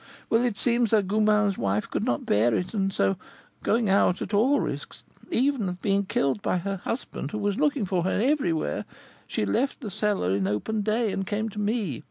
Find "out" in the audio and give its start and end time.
3.87-4.19